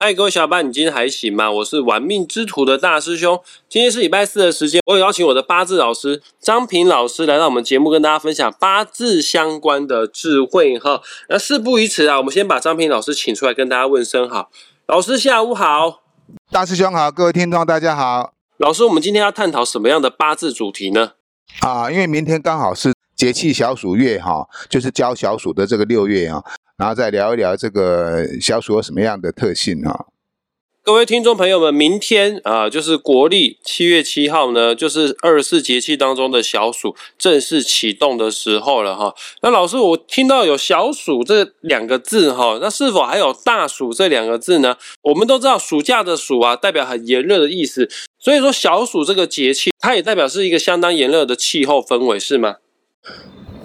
[0.00, 1.50] 嗨，各位小伙伴，你今天还行吗？
[1.50, 3.42] 我是玩命之徒的大师兄。
[3.68, 11.02] 今天是礼拜四的时间，我有邀请我的八字老师张平老师来到我们节目，跟大家分享八字相关的智慧哈。
[11.28, 14.50] 那事不宜迟啊，我们先把张平老师请出来跟大家问声好。
[14.86, 16.02] 老师下午好，
[16.52, 18.34] 大师兄好，各位听众大家好。
[18.58, 21.14] 老师，我们今天要探讨什么样的八字主题呢？
[21.62, 26.44] 啊，因为明天刚好是节气小暑月哈，就是教小暑的这个六月啊。
[26.78, 30.06] 然后再聊一聊这个小暑有什么样的特性啊？
[30.84, 39.12] 各位听众朋友们，明天啊，就是国历七月七号呢，就是二十四节气当中的小暑正式启动的时候了哈。
[39.42, 44.76] 那老师，我听到有小暑这两个字哈，那是否还有大暑这两个字呢？
[45.02, 47.90] 我们都知道暑假的暑啊，代表很炎热的意思，
[48.20, 52.58] 所以说小暑这个节气，它也代表是一个相当炎热的气候氛围，是吗？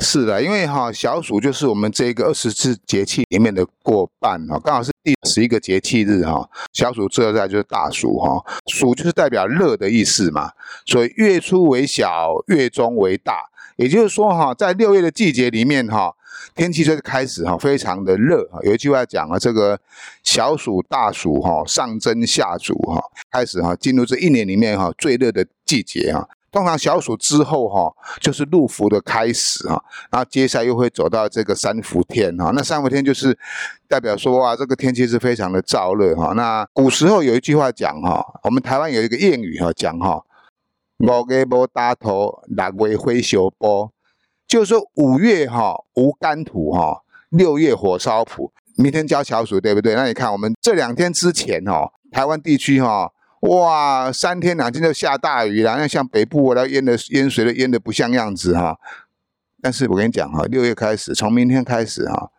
[0.03, 6.47] 是的，因为哈小暑就是我们这个二十四节气里面的过半哈，刚好是第十一个节气日哈。
[6.73, 10.51] 小暑之后再就是大暑哈，暑就是代表热的意思嘛，
[10.85, 13.45] 所以月初为小，月中为大，
[13.77, 16.13] 也就是说哈，在六月的季节里面哈，
[16.53, 18.59] 天气就开始哈非常的热哈。
[18.63, 19.79] 有一句话讲啊，这个
[20.21, 23.01] 小暑大暑哈，上蒸下煮哈，
[23.31, 26.27] 开始哈进入这一年里面哈最热的季节哈。
[26.53, 32.51] 通常小暑之后哈，就是入伏的开始哈，然后接下来又会走到这个三伏天哈。
[32.55, 33.35] 那三伏天就是
[33.89, 36.33] 代表说啊，这个天气是非常的燥热哈。
[36.33, 40.23] 那古时候有一句话讲哈，我们台湾有一个谚语哈，讲哈，
[40.99, 43.91] 五月无大头，六月灰修波，
[44.47, 48.51] 就是说五月哈无干土哈，六月火烧土。
[48.77, 49.95] 明天交小暑对不对？
[49.95, 53.11] 那你看我们这两天之前哈，台湾地区哈。
[53.49, 58.79] 哇，三天两天就下大雨了，那像北部那淹的淹水都淹的不像样子哈。
[59.61, 62.31] 但是我跟你讲哈，六月开始，从明天开始哈，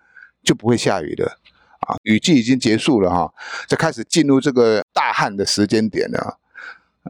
[0.42, 1.38] 就不会下雨了
[1.80, 3.30] 啊，雨季已经结束了哈，
[3.68, 6.38] 就开始进入这个大旱的时间点了。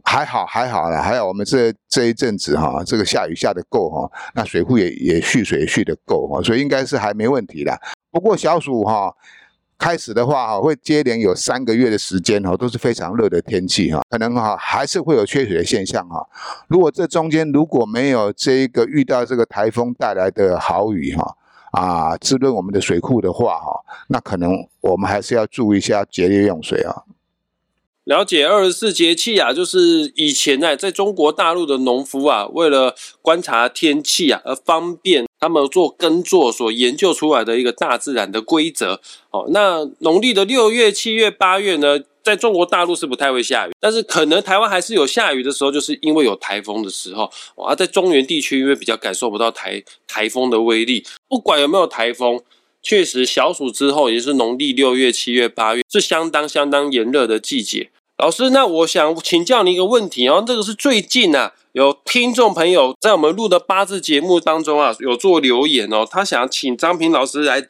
[0.03, 7.81] 还好还好了，还好我们这这一阵子哈，这个下雨下的够哈，那水库也也蓄水蓄的够哈，所以应该是还没问题的。
[8.11, 9.15] 不过小暑哈。
[9.79, 16.27] 开始的话哈，会接连有三个月的时间哈，都是非常热的天气哈，可能哈还是会有缺水的现象哈。
[16.69, 21.37] 如果这中间如果没有这一个遇到这个台风带来的好雨哈，
[21.73, 27.03] 啊滋润我们的水库的话哈，那可能我们还是要注意一下节约用水啊。
[28.05, 38.99] 了解二十四节气啊，就是以前呢，在中国大陆的农夫啊，为了观察天气啊，而方便他们做耕作所研究出来的一个大自然的规则。
[39.31, 47.31] 哦，那农历的六月、七月、八月呢，在中国大陆是不太会下雨，但是可能台湾还是有下雨的时候，就是因为有台风的时候。
[47.57, 52.41] 啊，在中原地区，因为比较感受不到台台风的威力，不管有没有台风，
[52.83, 57.91] 确实小暑之后，也是农历六月、七月、八月，是相当相当炎热的季节。
[58.17, 67.67] 老师，那我想请教你一个问题哦，这个是最近啊，有听众朋友在我们录的八字节目当中啊，有做留言哦，他想请张平老师来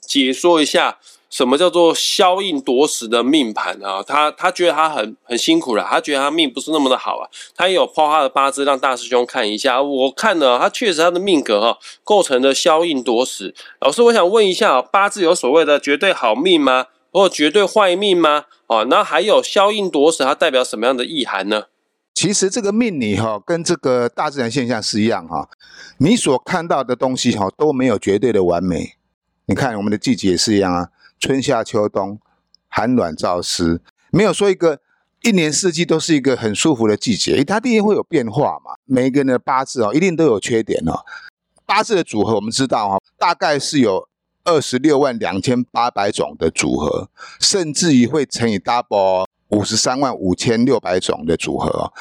[0.00, 7.26] 解说一下什么叫做消印夺食的命盘啊，他他觉得他很很辛苦了，他觉得他命不是那么的好啊，
[7.56, 13.52] 他也有抛他的八字让大师兄看一下，我看了，他确实他的命格哈构成的消印夺食。
[13.80, 16.86] 老师，我想问一下，八字有所谓的绝对好命吗？
[17.10, 18.44] 或绝对坏命吗？
[18.68, 21.64] 哦，那还有消印夺食，它代表什么样的意涵呢？
[22.22, 25.50] 其实这个命理哈，跟这个大自然现象是一样哈。
[25.98, 28.94] 你所看到的东西哈，都没有绝对的完美。
[29.46, 32.20] 你看我们的季节也是一样啊，春夏秋冬，
[32.68, 33.80] 寒暖燥湿，
[34.12, 34.78] 没有说一个
[35.22, 38.74] 一年四季都是一个很舒服的季节，它一定会有变化嘛。
[38.84, 41.04] 每一个人的八字哦，一定都有缺点哦。
[41.66, 44.08] 八字的组合我们知道哈，大概是有。
[44.44, 47.08] 二十六万两千八百种的组合，
[47.38, 51.92] 甚至于会乘以 double 五十三万五千六百种的组合。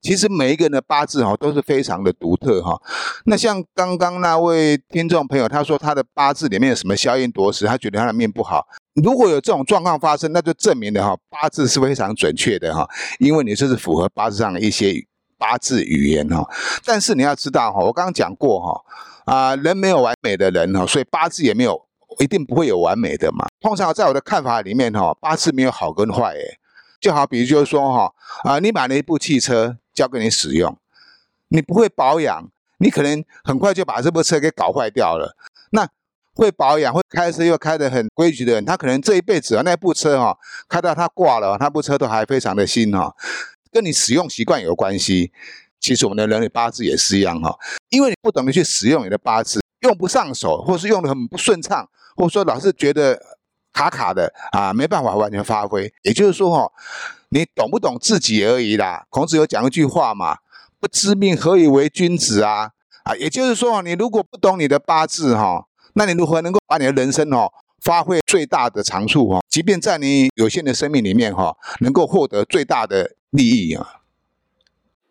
[0.00, 2.80] 其实每一个人的八字哈都是非常的独特哈。
[3.24, 8.64] 那像刚刚那位听众朋友，他说他的八字里面有什么消印夺食，他觉得他的命不好。
[9.02, 12.88] 如果有这种状况发生，那就证明了哈八字是非常准确的哈，
[13.18, 14.94] 因为你这是符合八字上的一些
[15.36, 16.48] 八字语言哈。
[16.84, 18.80] 但是你要知道哈，我刚刚讲过哈
[19.24, 21.88] 啊，人没有完美的人哈，所以八字也没有。
[22.20, 23.46] 一定不会有完美的嘛。
[23.60, 26.58] 通常在我的看法里面，哈，八字没有好跟坏，诶，
[27.00, 28.12] 就好比就是说，哈，
[28.42, 30.76] 啊，你买了一部汽车交给你使用，
[31.48, 35.36] 你不会保养，你可能很快就把这部车给搞坏掉了。
[35.70, 35.88] 那
[36.34, 40.36] 会保养、会开车又开得很规矩的人，他可能这一辈子啊，那部车哈，
[40.68, 43.14] 开到他挂了，那部车都还非常的新哈。
[43.70, 45.32] 跟你使用习惯有关系。
[45.80, 47.56] 其实我们的人类八字也是一样哈，
[47.90, 51.88] 因为你不懂得去使用你的八字，用不上手，或是用的很不顺畅。
[52.16, 53.16] 或者说老是觉得
[53.72, 55.92] 卡卡的啊，没办法完全发挥。
[56.02, 56.72] 也就是说哈，
[57.30, 59.06] 你懂不懂自己而已啦。
[59.10, 60.38] 孔子有讲一句话嘛，
[60.80, 62.70] 不知命何以为君子啊？
[63.04, 67.50] 啊，也就是说，你如果不懂你的八字哈，那你如何能够把你的人生哦
[67.80, 69.40] 发挥最大的长处哈？
[69.48, 74.00] 即便在你有限的生命里面哈，能够获得最大的利益啊？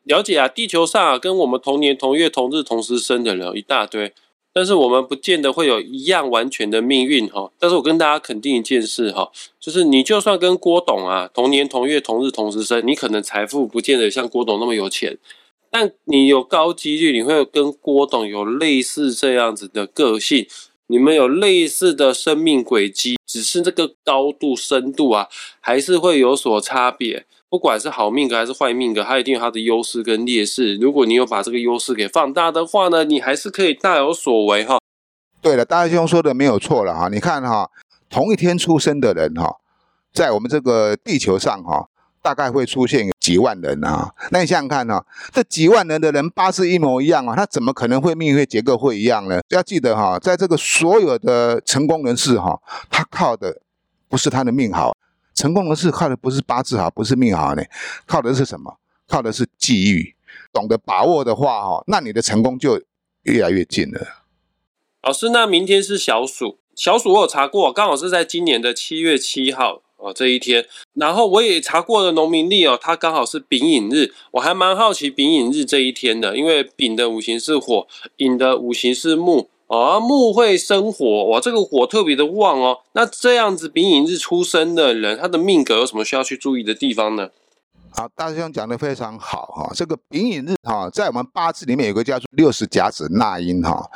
[0.04, 4.14] 了解啊，地球上啊，跟我们同年同月同日同时生的人一大堆，
[4.58, 7.52] 但是我们不见得会有一样完全的命运哈。
[7.60, 15.16] 但是我跟大家肯定一件事哈，就是你就算跟郭董啊同年同月同日同时生，你可能财富不见得像郭董那么有钱，
[15.70, 20.48] 但你有高几率你会跟郭董有类似这样子的个性，
[20.88, 25.28] 你们有类似的生命轨迹，只是这个高度深度啊，
[25.60, 27.28] 还是会有所差别。
[27.50, 30.76] 不管是好命格还是坏命格，它一定有它的优势跟劣势。
[30.76, 34.78] 如果你有把这个优势给放大的话呢，你还是可以大有所为哈。
[35.42, 37.08] 对了，大师兄说的没有错了哈。
[37.08, 37.70] 你看哈，
[38.10, 39.56] 同一天出生的人哈，
[40.12, 41.88] 在我们这个地球上哈，
[42.22, 44.12] 大概会出现几万人啊。
[44.32, 49.40] 那你想想看哈，这几万人的人八字一模一样啊，他怎么可能会命运结构会一样呢？
[49.50, 52.60] 要记得哈，在这个所有的成功人士哈，
[52.90, 53.62] 他靠的
[54.10, 54.94] 不是他的命好。
[55.38, 57.64] 成功的是靠的不是八字好，不是命好呢，
[58.08, 58.80] 靠的是什么？
[59.08, 60.16] 靠的是机遇。
[60.52, 62.82] 懂得把握的话，哈，那你的成功就
[63.24, 64.26] 越来越近了。
[65.04, 70.66] 老师，那明天是小暑，小暑我有查过，刚好是在今年的七月七号哦这一天。
[70.94, 74.14] 然后我也查过了农民历哦，它刚好是丙寅日。
[74.32, 79.52] 我还蛮好奇丙寅日这一天的，因为丙的五行是火，寅的五行是木。
[79.68, 82.80] 啊，木会生火，哇，这个火特别的旺哦。
[82.94, 87.30] 那这样子丙寅日出生的人，他的命格有什么需要去注意的地方呢？
[87.92, 89.72] 好，大师兄讲的非常好哈。
[89.76, 93.90] 这个丙寅日哈，在我们八字里面有个叫做六十甲子纳音哈。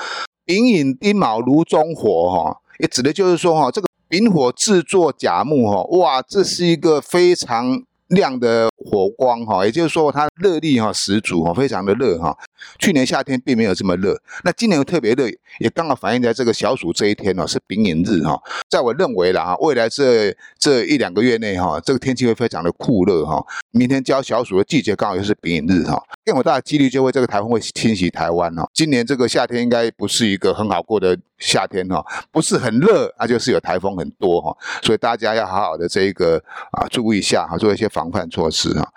[0.46, 7.84] 丙寅丁卯炉中火哈，也指的就是说哈，这个丙火制作甲木哈，哇，这是一个非常。
[8.12, 12.38] 亮的火光哈，也就是说它热力哈十足哈，非常的热哈。
[12.78, 15.28] 去年夏天并没有这么热，那今年又特别热，
[15.60, 18.38] 也刚好反映在这个小暑这一天哦，是丙寅日哈。
[18.70, 23.42] 在我认为啦哈，未来这这一两个月内哈，这个天气会非常的酷热哈。
[23.72, 28.70] 明天交小暑的季节刚好又是丙寅日哈，更有大的几率就会这个台风会侵袭台湾哦。
[28.74, 32.02] 今年这个夏天应该不是一个很好过的夏天哈，
[32.32, 36.42] 不是很热，那就是有台风很多哈，所以大家要好好的这一个
[36.72, 38.88] 啊注意一下哈，做一些防范措施哈。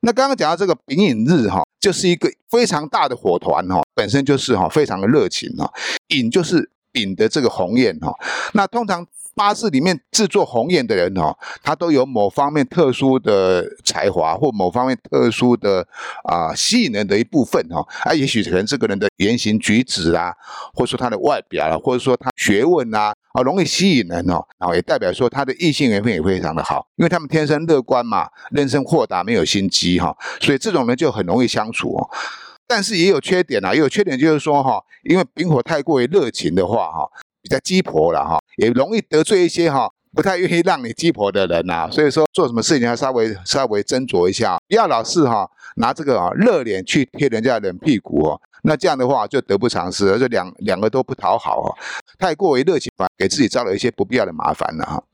[0.00, 5.68] 那刚刚讲到这个丙寅日哈，就是一个非常大的火团哈，本身就是哈非常的热情哈。
[6.08, 8.14] 寅就是丙的这个鸿雁哈，
[8.52, 9.04] 那通常。
[9.34, 15.86] 八字里面制作鸿雁的人哦，他都有某方面特殊的才华或某方面特殊的
[16.24, 20.32] 啊吸引人的一部分哈啊，也许可能这个人的言行举止啊，
[20.72, 32.08] 或者说他的外表啊，或者说他学问啊啊容易吸引人哦，然后也代表说他的异性缘分也非常的好，因为他们天生乐观嘛，人生豁达，没有心机哈，所以这种人就很容易相处哦。
[32.66, 37.10] 但是也有缺点啊，也有缺点就是说哈，因为丙火太过于热情的话哈。
[37.44, 39.86] 比较鸡婆了哈，也容易得罪一些哈
[40.16, 41.86] 不太愿意让你鸡婆的人呐。
[41.92, 45.46] 所以说做什么事情要稍微稍微斟酌一下，不要老是哈
[45.76, 48.40] 拿这个啊热脸去贴人家冷屁股哦。
[48.62, 51.68] 那这样的话就得不偿失，而且两两个都不讨好哦。
[52.18, 55.04] 太过于热情，反给自己招了一些不必要的麻烦了哈。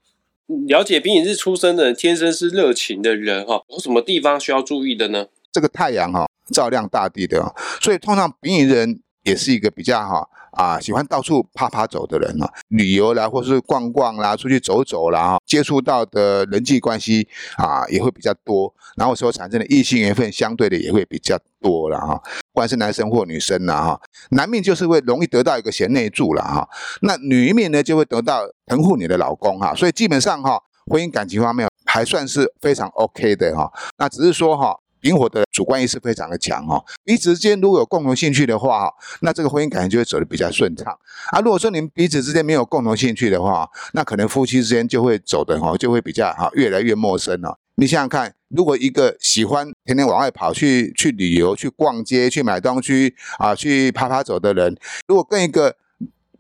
[0.69, 5.27] 了解丙寅日出生的人，天生是热情的人哈，有什么地方需要注意的呢？
[5.51, 10.29] 这个太阳哈照亮大地的，所以通常丙寅人也是一个比较哈。
[10.51, 22.17] 啊，喜欢到处啪啪走的人啊，旅游啦，或是逛逛啦，出去走走啦，接触到的人际关系啊，也会比较多，然后所产生的异性缘分相对的也会比较多了哈，
[22.53, 24.01] 不管是男生或女生啦哈，
[24.31, 26.69] 男命就是会容易得到一个贤内助了哈，
[27.03, 34.81] 那女命呢就会得到疼护你的老公哈，所以基本上哈，婚姻感情方面还算是非常 OK 的哈，那只是说哈。
[35.01, 40.97] 丙火的主观意识非常的强哦，彼此之间如果有共同兴趣的话，那这个婚姻感情就会走得比较顺畅
[41.33, 41.41] 啊。
[41.41, 47.59] 如果说你们彼此之间没有共同兴趣的话，那可能夫妻之间就会走的哈，就会比较哈越来越陌生了。
[47.77, 54.77] 你想想看，如果一个喜欢天天往外跑去去旅游、去逛街、去买东西啊、去啪啪走的人，
[55.07, 55.77] 如果跟一个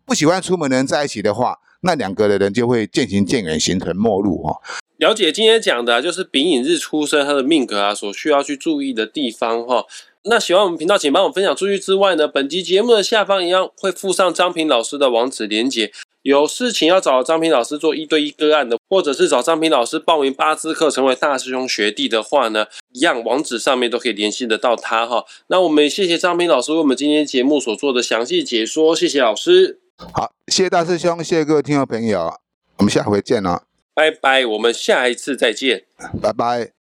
[0.05, 4.61] 不喜欢出门的人在一起的话，那两个的人就会渐行渐远，形成陌路哈。
[5.00, 9.87] 了解今天讲的，就是丙寅日出生他的命格啊，所需要去注意的地方哈。
[10.25, 15.90] 那喜欢我们频道，请帮我分享出去之外呢，本集节目的下方一样会附上张平老师的网址连接。
[16.21, 25.25] 有事情要找张平老师做一对一个案的，或者是找张平老师报名八字课成为大师兄学弟的话呢，一样网址上面都可以联系得到他哈。
[25.47, 29.80] 那我们谢谢张平老师为我们今天节目所做的详细解说，谢谢老师。
[30.12, 32.35] 好，谢谢大师兄，谢谢各位听众朋友。
[32.76, 33.62] 我们下回见了，
[34.00, 35.85] 拜拜，我们下一次再见。
[36.23, 36.73] 拜拜。